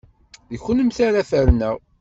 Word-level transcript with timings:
D 0.51 0.53
kennemti 0.63 1.01
ara 1.07 1.27
ferneɣ! 1.29 1.75